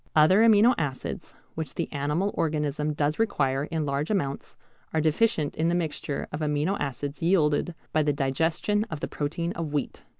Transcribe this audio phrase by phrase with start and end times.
[0.15, 4.57] Other amino acids which the animal organism does require in large amounts
[4.95, 9.51] are deficient in the mixture of amino acids yielded by the digestion of the protein
[9.51, 10.01] of wheat.